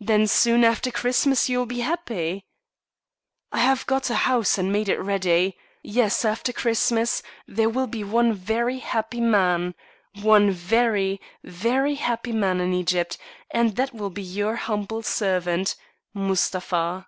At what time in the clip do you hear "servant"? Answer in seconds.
15.02-15.74